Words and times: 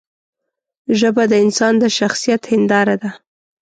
ژبه 0.99 1.23
د 1.31 1.33
انسان 1.45 1.73
د 1.81 1.83
شخصیت 1.97 2.41
هنداره 2.51 2.95
ده 3.01 3.11